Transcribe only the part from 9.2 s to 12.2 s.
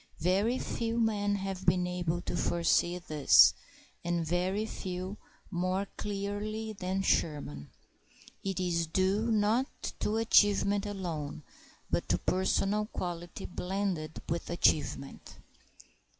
not to achievement alone, but to